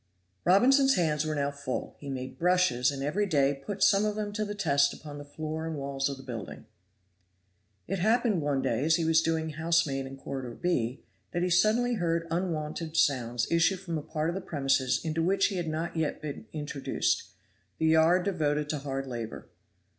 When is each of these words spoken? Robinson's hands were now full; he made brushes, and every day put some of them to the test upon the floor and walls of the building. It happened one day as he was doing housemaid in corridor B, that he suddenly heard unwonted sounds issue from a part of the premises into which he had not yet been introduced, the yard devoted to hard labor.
Robinson's 0.45 0.95
hands 0.95 1.25
were 1.27 1.35
now 1.35 1.51
full; 1.51 1.95
he 1.99 2.09
made 2.09 2.39
brushes, 2.39 2.89
and 2.89 3.03
every 3.03 3.27
day 3.27 3.61
put 3.63 3.83
some 3.83 4.03
of 4.03 4.15
them 4.15 4.33
to 4.33 4.43
the 4.43 4.55
test 4.55 4.95
upon 4.95 5.19
the 5.19 5.23
floor 5.23 5.63
and 5.67 5.75
walls 5.75 6.09
of 6.09 6.17
the 6.17 6.23
building. 6.23 6.65
It 7.87 7.99
happened 7.99 8.41
one 8.41 8.63
day 8.63 8.83
as 8.83 8.95
he 8.95 9.05
was 9.05 9.21
doing 9.21 9.51
housemaid 9.51 10.07
in 10.07 10.17
corridor 10.17 10.55
B, 10.55 11.03
that 11.33 11.43
he 11.43 11.51
suddenly 11.51 11.93
heard 11.97 12.25
unwonted 12.31 12.97
sounds 12.97 13.45
issue 13.51 13.77
from 13.77 13.95
a 13.99 14.01
part 14.01 14.29
of 14.29 14.33
the 14.33 14.41
premises 14.41 14.99
into 15.05 15.21
which 15.21 15.49
he 15.49 15.57
had 15.57 15.67
not 15.67 15.95
yet 15.95 16.19
been 16.19 16.47
introduced, 16.51 17.33
the 17.77 17.85
yard 17.85 18.25
devoted 18.25 18.69
to 18.69 18.79
hard 18.79 19.05
labor. 19.05 19.49